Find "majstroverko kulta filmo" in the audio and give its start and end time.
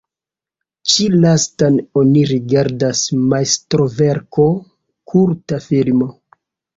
3.33-6.09